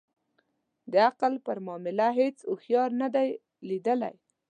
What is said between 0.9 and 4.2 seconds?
د عقل پر معامله هیڅ اوښیار نه دی لېدلی.